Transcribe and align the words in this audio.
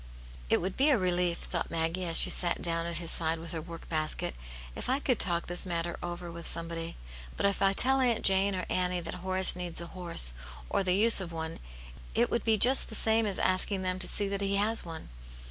"It 0.49 0.61
would 0.61 0.75
be 0.75 0.89
a 0.89 0.97
relief," 0.97 1.37
thought 1.37 1.69
Maggie, 1.69 2.05
as 2.05 2.17
she 2.17 2.31
sat 2.31 2.59
down 2.59 2.87
at 2.87 2.97
his 2.97 3.11
side 3.11 3.37
with 3.37 3.51
her 3.51 3.61
work 3.61 3.87
basket," 3.87 4.33
if 4.75 4.89
I 4.89 4.97
could 4.97 5.19
talk 5.19 5.45
this 5.45 5.67
matter 5.67 5.95
over 6.01 6.31
with 6.31 6.47
somebody. 6.47 6.97
But 7.37 7.45
if 7.45 7.61
I 7.61 7.73
tell 7.73 7.99
Aunt 8.01 8.25
Jane 8.25 8.55
or 8.55 8.65
Annie 8.67 9.01
that 9.01 9.13
Horace 9.21 9.55
needs 9.55 9.79
a 9.79 9.85
horse, 9.93 10.33
or 10.71 10.83
the 10.83 10.95
use 10.95 11.21
of 11.21 11.31
one, 11.31 11.59
it 12.15 12.31
would 12.31 12.43
be 12.43 12.57
just 12.57 12.89
the 12.89 12.95
same 12.95 13.27
as 13.27 13.37
asking 13.37 13.83
them 13.83 13.99
to 13.99 14.07
see 14.07 14.27
that 14.27 14.41
he 14.41 14.55
has 14.55 14.83
one. 14.83 15.09